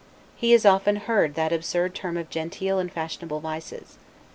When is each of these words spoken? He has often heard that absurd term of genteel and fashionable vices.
He 0.35 0.53
has 0.53 0.65
often 0.65 0.95
heard 0.95 1.35
that 1.35 1.53
absurd 1.53 1.93
term 1.93 2.17
of 2.17 2.31
genteel 2.31 2.79
and 2.79 2.91
fashionable 2.91 3.39
vices. 3.39 3.99